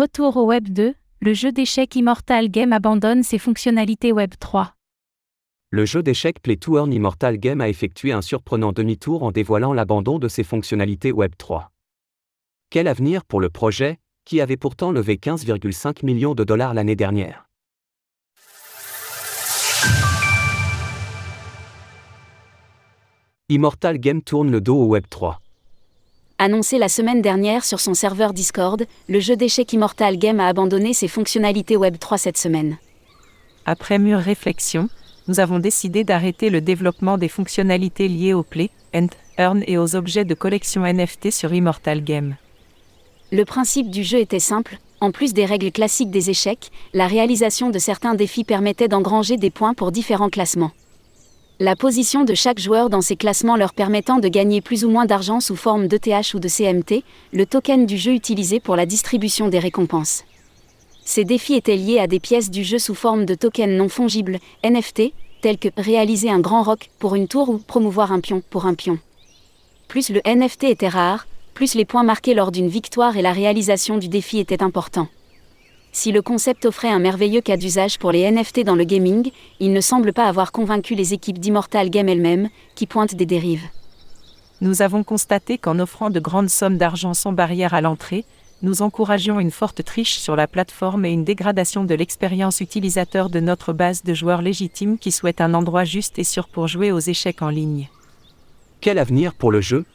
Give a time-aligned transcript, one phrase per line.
[0.00, 4.74] Retour au Web 2, le jeu d'échecs Immortal Game abandonne ses fonctionnalités Web 3.
[5.68, 9.74] Le jeu d'échecs Play to Earn Immortal Game a effectué un surprenant demi-tour en dévoilant
[9.74, 11.70] l'abandon de ses fonctionnalités Web 3.
[12.70, 17.44] Quel avenir pour le projet, qui avait pourtant levé 15,5 millions de dollars l'année dernière?
[23.50, 25.42] Immortal Game tourne le dos au Web 3.
[26.42, 30.94] Annoncé la semaine dernière sur son serveur Discord, le jeu d'échecs Immortal Game a abandonné
[30.94, 32.78] ses fonctionnalités Web 3 cette semaine.
[33.66, 34.88] Après mûre réflexion,
[35.28, 39.96] nous avons décidé d'arrêter le développement des fonctionnalités liées au Play, and Earn et aux
[39.96, 42.36] objets de collection NFT sur Immortal Game.
[43.32, 47.68] Le principe du jeu était simple, en plus des règles classiques des échecs, la réalisation
[47.68, 50.72] de certains défis permettait d'engranger des points pour différents classements
[51.60, 55.04] la position de chaque joueur dans ces classements leur permettant de gagner plus ou moins
[55.04, 59.48] d'argent sous forme d'ETH ou de CMT, le token du jeu utilisé pour la distribution
[59.48, 60.24] des récompenses.
[61.04, 64.38] Ces défis étaient liés à des pièces du jeu sous forme de tokens non fongibles,
[64.64, 68.64] NFT, tels que réaliser un grand rock pour une tour ou promouvoir un pion pour
[68.64, 68.98] un pion.
[69.86, 73.98] Plus le NFT était rare, plus les points marqués lors d'une victoire et la réalisation
[73.98, 75.08] du défi étaient importants.
[75.92, 79.72] Si le concept offrait un merveilleux cas d'usage pour les NFT dans le gaming, il
[79.72, 83.64] ne semble pas avoir convaincu les équipes d'Immortal Game elles-mêmes, qui pointent des dérives.
[84.60, 88.24] Nous avons constaté qu'en offrant de grandes sommes d'argent sans barrière à l'entrée,
[88.62, 93.40] nous encourageons une forte triche sur la plateforme et une dégradation de l'expérience utilisateur de
[93.40, 96.98] notre base de joueurs légitimes qui souhaitent un endroit juste et sûr pour jouer aux
[96.98, 97.88] échecs en ligne.
[98.82, 99.86] Quel avenir pour le jeu?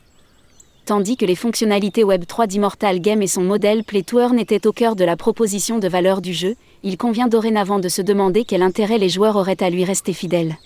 [0.85, 4.67] Tandis que les fonctionnalités Web 3 d'Immortal Game et son modèle Play to Earn étaient
[4.67, 8.45] au cœur de la proposition de valeur du jeu, il convient dorénavant de se demander
[8.45, 10.57] quel intérêt les joueurs auraient à lui rester fidèles.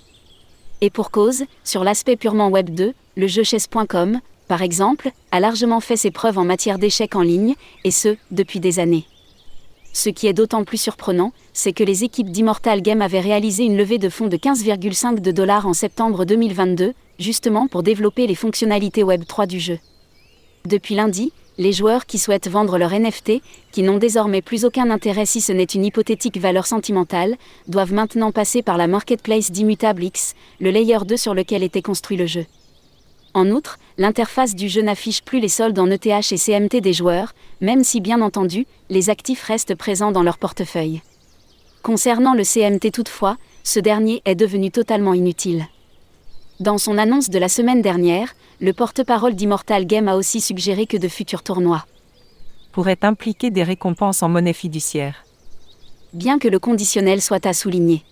[0.82, 5.80] Et pour cause, sur l'aspect purement Web 2, le jeu chess.com, par exemple, a largement
[5.80, 9.06] fait ses preuves en matière d'échecs en ligne, et ce, depuis des années.
[9.94, 13.78] Ce qui est d'autant plus surprenant, c'est que les équipes d'Immortal Game avaient réalisé une
[13.78, 19.04] levée de fonds de 15,5 de dollars en septembre 2022, justement pour développer les fonctionnalités
[19.04, 19.80] Web 3 du jeu.
[20.66, 25.26] Depuis lundi, les joueurs qui souhaitent vendre leur NFT, qui n'ont désormais plus aucun intérêt
[25.26, 27.36] si ce n'est une hypothétique valeur sentimentale,
[27.68, 32.18] doivent maintenant passer par la marketplace d'Immutable X, le layer 2 sur lequel était construit
[32.18, 32.46] le jeu.
[33.34, 37.34] En outre, l'interface du jeu n'affiche plus les soldes en ETH et CMT des joueurs,
[37.62, 41.02] même si bien entendu, les actifs restent présents dans leur portefeuille.
[41.84, 45.68] Concernant le CMT toutefois, ce dernier est devenu totalement inutile.
[46.60, 50.98] Dans son annonce de la semaine dernière, le porte-parole d'Immortal Game a aussi suggéré que
[50.98, 51.86] de futurs tournois
[52.74, 55.24] pourraient impliquer des récompenses en monnaie fiduciaire.
[56.14, 58.04] Bien que le conditionnel soit à souligner.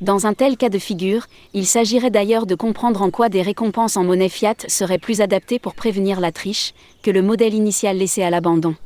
[0.00, 3.96] Dans un tel cas de figure, il s'agirait d'ailleurs de comprendre en quoi des récompenses
[3.98, 8.22] en monnaie fiat seraient plus adaptées pour prévenir la triche que le modèle initial laissé
[8.22, 8.76] à l'abandon.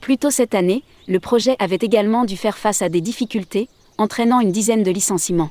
[0.00, 4.40] Plus tôt cette année, le projet avait également dû faire face à des difficultés, entraînant
[4.40, 5.50] une dizaine de licenciements.